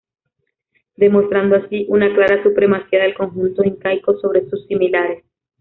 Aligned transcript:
Demostrando 0.97 1.55
así 1.57 1.85
una 1.87 2.11
clara 2.15 2.41
supremacía 2.41 3.03
del 3.03 3.13
conjunto 3.13 3.63
incaico 3.63 4.17
sobre 4.17 4.49
sus 4.49 4.65
similares. 4.65 5.23